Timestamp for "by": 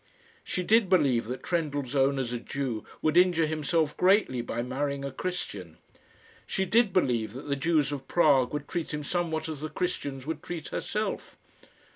4.41-4.63